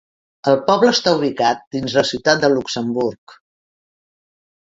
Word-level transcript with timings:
El 0.51 0.55
poble 0.69 0.93
està 0.95 1.11
ubicat 1.17 1.61
dins 1.75 1.95
la 1.97 2.03
ciutat 2.11 2.41
de 2.45 2.49
Luxemburg. 2.53 3.37